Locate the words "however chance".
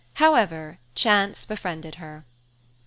0.15-1.45